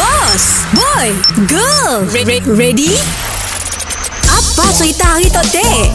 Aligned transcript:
Boss, 0.00 0.64
boy, 0.72 1.12
girl, 1.44 2.08
re- 2.08 2.24
re- 2.24 2.48
ready? 2.56 2.96
Apa 4.24 4.72
cerita 4.72 5.04
hari 5.12 5.28
tu, 5.28 5.44
dek? 5.52 5.92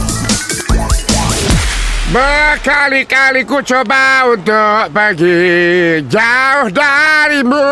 Berkali-kali 2.14 3.42
ku 3.42 3.58
coba 3.66 4.30
untuk 4.30 4.94
pergi 4.94 5.98
jauh 6.06 6.70
darimu 6.70 7.66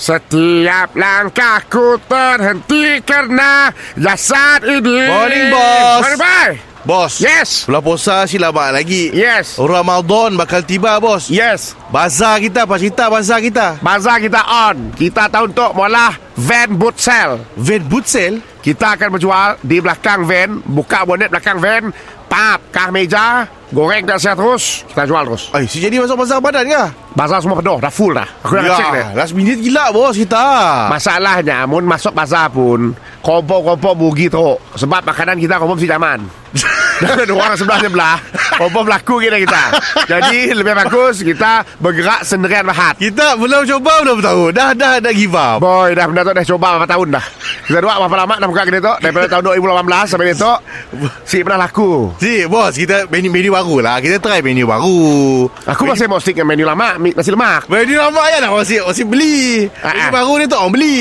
Setiap 0.00 0.96
langkahku 0.96 2.00
terhenti 2.08 3.04
karena 3.04 3.68
jasad 4.00 4.64
ini 4.64 4.96
Morning, 5.12 5.46
boss. 5.52 6.00
Morning, 6.08 6.20
boy 6.24 6.73
Bos. 6.84 7.16
Yes. 7.16 7.64
Bulan 7.64 7.80
puasa 7.80 8.28
si 8.28 8.36
lama 8.36 8.68
lagi. 8.68 9.08
Yes. 9.16 9.56
Ramadan 9.56 10.36
bakal 10.36 10.60
tiba 10.60 11.00
bos. 11.00 11.32
Yes. 11.32 11.72
Bazar 11.88 12.36
kita 12.44 12.68
Apa 12.68 12.76
cerita 12.76 13.08
bazar 13.08 13.40
kita. 13.40 13.80
Bazar 13.80 14.20
kita 14.20 14.44
on. 14.68 14.92
Kita 14.92 15.32
tahu 15.32 15.48
untuk 15.48 15.72
mula 15.72 16.12
van 16.36 16.76
boot 16.76 17.00
sale. 17.00 17.40
Van 17.56 17.80
boot 17.88 18.04
sale? 18.04 18.44
Kita 18.60 19.00
akan 19.00 19.16
menjual 19.16 19.64
di 19.64 19.80
belakang 19.80 20.28
van. 20.28 20.60
Buka 20.60 21.08
bonet 21.08 21.32
belakang 21.32 21.56
van. 21.56 21.88
Pap, 22.28 22.60
kah 22.68 22.92
meja 22.92 23.48
Goreng 23.74 24.06
tak 24.06 24.22
siap 24.22 24.38
terus 24.38 24.86
Kita 24.86 25.02
jual 25.02 25.26
terus. 25.26 25.50
Ay, 25.50 25.66
si 25.66 25.82
jadi 25.82 25.98
masuk 25.98 26.14
bazar 26.22 26.38
badan 26.38 26.62
ke? 26.70 26.84
Bazar 27.18 27.42
semua 27.42 27.58
penuh 27.58 27.82
Dah 27.82 27.90
full 27.90 28.14
dah. 28.14 28.28
Aku 28.46 28.54
dah 28.54 28.70
cek 28.78 28.88
dah 28.94 29.02
Ya, 29.02 29.06
last 29.18 29.34
minute 29.34 29.58
gila 29.58 29.90
bos 29.90 30.14
kita. 30.14 30.46
Masalahnya 30.94 31.66
Mun 31.66 31.82
masuk 31.82 32.14
bazar 32.14 32.46
pun 32.54 32.94
Kompor-kompor 33.18 33.98
bugi 33.98 34.30
teruk. 34.30 34.62
Sebab 34.78 35.02
makanan 35.02 35.42
kita 35.42 35.58
kompor 35.58 35.74
mesti 35.74 35.90
zaman 35.90 36.22
Dan 37.02 37.28
orang 37.34 37.58
sebelah-sebelah 37.58 38.16
Kompor 38.54 38.86
berlaku 38.86 39.18
kita 39.18 39.34
kita. 39.42 39.62
Jadi 40.06 40.54
lebih 40.54 40.78
bagus 40.78 41.26
Kita 41.26 41.66
bergerak 41.82 42.22
sendirian 42.22 42.62
bahat 42.62 42.94
Kita 43.02 43.34
belum 43.34 43.66
coba 43.66 43.92
belum 44.06 44.18
tahu. 44.22 44.42
Dah 44.54 44.70
dah 44.76 45.02
dah 45.02 45.12
give 45.14 45.34
up. 45.34 45.58
Boy 45.58 45.96
dah 45.98 46.06
benda 46.06 46.22
tu 46.22 46.32
dah 46.34 46.46
coba 46.54 46.66
berapa 46.78 46.86
tahun 46.86 47.08
dah. 47.18 47.24
Kita 47.66 47.78
dua 47.82 47.94
berapa 47.98 48.16
lama 48.22 48.34
dah 48.38 48.48
buka 48.48 48.62
kedai 48.68 48.82
tu? 48.82 48.94
Daripada 49.02 49.26
tahun 49.26 49.42
2018 49.58 50.10
sampai 50.10 50.26
ni 50.30 50.34
tu 50.38 50.52
Si 51.26 51.36
pernah 51.42 51.58
laku. 51.66 52.14
Si 52.22 52.46
bos 52.46 52.74
kita 52.76 53.10
menu 53.10 53.28
menu 53.32 53.50
baru 53.50 53.76
lah. 53.82 53.96
Kita 53.98 54.22
try 54.22 54.38
menu 54.44 54.68
baru. 54.68 55.48
Aku 55.66 55.82
masih 55.88 56.06
mau 56.06 56.22
stick 56.22 56.38
dengan 56.38 56.54
menu 56.54 56.64
lama 56.68 56.94
Nasi 57.00 57.30
lemak. 57.34 57.66
Menu 57.66 57.98
lama 57.98 58.22
ya 58.30 58.38
lah 58.38 58.50
Masih, 58.54 58.86
masih 58.86 59.04
beli. 59.08 59.66
Ah, 59.82 59.90
Menu 59.90 60.06
ah. 60.06 60.10
baru 60.14 60.32
ni 60.38 60.44
tu 60.46 60.56
orang 60.58 60.72
beli. 60.74 60.98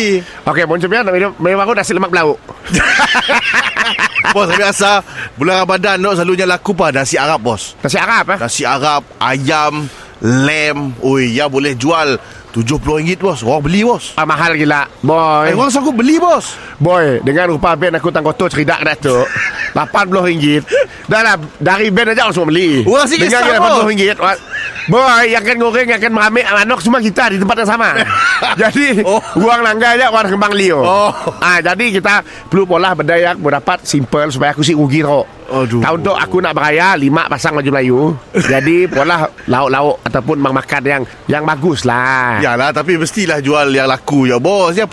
Okey, 0.49 0.63
bon 0.65 0.75
macam 0.81 0.89
menu, 0.89 1.27
menu 1.37 1.55
baru 1.61 1.71
nasi 1.77 1.91
lemak 1.93 2.09
belauk. 2.09 2.37
Bos 4.33 4.49
biasa 4.55 5.03
Bulan 5.35 5.67
Ramadan 5.67 5.82
tu 5.83 6.09
selalunya 6.15 6.47
laku 6.47 6.71
pa 6.71 6.89
Nasi 6.89 7.19
Arab 7.19 7.43
bos. 7.43 7.75
Nasi 7.83 7.99
Arab 7.99 8.25
eh? 8.33 8.37
Nasi 8.39 8.63
Arab 8.63 9.03
Ayam 9.19 9.85
Lem. 10.23 10.95
Oi 11.03 11.35
ya 11.35 11.51
boleh 11.51 11.75
jual. 11.75 12.15
RM70 12.53 13.17
bos. 13.17 13.41
Orang 13.41 13.65
beli 13.65 13.81
bos. 13.81 14.13
Ah, 14.13 14.29
Mahal 14.29 14.53
gila. 14.53 14.85
Boy. 15.01 15.49
Eh, 15.49 15.57
orang 15.57 15.73
sanggup 15.73 15.97
beli 15.97 16.21
bos. 16.21 16.53
Boy, 16.77 17.17
dengan 17.25 17.49
rupa 17.49 17.73
band 17.73 17.97
aku 17.97 18.13
tangkoto 18.13 18.45
ceridak 18.45 18.77
dah 18.85 18.95
tu. 18.95 19.17
RM80 19.73 20.61
Dah 21.09 21.25
lah, 21.25 21.35
dari 21.57 21.89
band 21.89 22.13
aja 22.13 22.29
orang 22.29 22.35
semua 22.37 22.49
beli. 22.53 22.85
Wah, 22.85 23.09
sikit 23.09 23.25
Dengan 23.25 23.41
sama. 23.41 23.89
RM80 23.89 24.21
Wah, 24.21 24.37
Boy, 24.83 25.33
yang 25.33 25.41
akan 25.41 25.55
goreng, 25.57 25.87
yang 25.89 25.97
akan 25.97 26.11
meramik 26.13 26.45
Manok 26.45 26.79
semua 26.85 26.99
kita 27.01 27.33
di 27.33 27.37
tempat 27.41 27.55
yang 27.65 27.69
sama. 27.73 27.89
Jadi, 28.61 29.01
Oh. 29.01 29.17
uang 29.39 29.61
langgar 29.65 29.97
aja 29.97 30.13
Orang 30.13 30.29
kembang 30.37 30.53
Leo. 30.53 30.77
Oh. 30.85 31.09
ah, 31.41 31.57
Jadi 31.57 31.89
kita 31.89 32.21
perlu 32.47 32.69
pola 32.69 32.93
benda 32.93 33.17
yang 33.17 33.39
Berdapat 33.41 33.81
simple 33.81 34.29
Supaya 34.29 34.53
aku 34.53 34.61
si 34.61 34.77
rugi 34.77 35.01
teruk 35.01 35.25
Aduh. 35.49 35.81
Tahun 35.83 35.99
tu 35.99 36.13
aku 36.13 36.37
nak 36.39 36.53
beraya 36.55 36.95
Lima 36.95 37.27
pasang 37.27 37.57
baju 37.57 37.69
Melayu. 37.69 37.99
Jadi 38.51 38.87
pola 38.87 39.27
lauk-lauk 39.47 39.99
Ataupun 40.05 40.37
makan 40.39 40.81
yang 40.85 41.03
Yang 41.27 41.43
bagus 41.43 41.79
lah 41.83 42.39
Yalah 42.39 42.71
tapi 42.71 42.95
mestilah 42.95 43.39
jual 43.39 43.71
yang 43.73 43.87
laku. 43.89 44.29
Ya 44.29 44.37
bos 44.39 44.75
ya, 44.75 44.85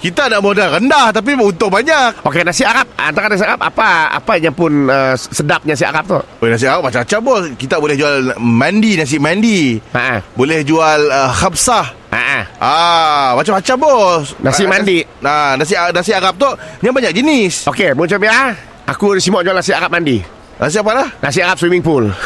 Kita 0.00 0.30
nak 0.30 0.40
modal 0.40 0.78
rendah 0.80 1.10
Tapi 1.12 1.34
untung 1.36 1.72
banyak. 1.72 2.24
Okey, 2.24 2.42
nasi 2.44 2.62
Arab. 2.62 2.86
Antara 2.96 3.28
nasi 3.32 3.44
Arab. 3.44 3.60
Apa 3.60 4.12
apa 4.14 4.32
yang 4.38 4.54
pun 4.54 4.88
uh, 4.88 5.14
Sedapnya 5.16 5.74
nasi 5.76 5.84
Arab 5.86 6.04
tu? 6.06 6.18
Oh, 6.18 6.46
nasi 6.48 6.64
Arab 6.64 6.86
macam-macam 6.86 7.20
bos. 7.24 7.44
Kita 7.58 7.76
boleh 7.78 7.96
jual 7.98 8.36
mandi 8.40 8.98
Nasi 8.98 9.16
mandi. 9.20 9.78
Haa 9.92 10.20
Boleh 10.34 10.62
jual 10.62 11.10
uh, 11.10 11.30
khabsah 11.32 11.86
Haa 12.08 12.40
Ah, 12.58 13.36
macam-macam 13.36 13.76
bos. 13.78 14.24
Nasi 14.40 14.64
Ah, 14.64 14.68
mandi. 14.70 14.98
Nah, 15.20 15.54
nasi 15.54 15.74
nasi 15.92 16.10
Arab 16.16 16.34
tu 16.40 16.48
yang 16.82 16.94
banyak 16.94 17.12
jenis. 17.14 17.68
Okey, 17.68 17.94
macam 17.94 18.18
biasa 18.18 18.77
Aku 18.88 19.12
simak 19.20 19.44
jual 19.44 19.52
nasi 19.52 19.76
Arab 19.76 19.92
mandi 19.92 20.24
Nasi 20.56 20.80
apa 20.80 20.92
lah? 20.96 21.08
Nasi 21.20 21.44
Arab 21.44 21.60
swimming 21.60 21.84
pool 21.84 22.08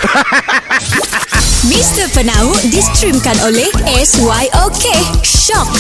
Mr. 1.73 2.11
Penau 2.11 2.51
distremkan 2.75 3.39
oleh 3.47 3.71
SYOK. 3.87 4.87
Shock. 5.23 5.71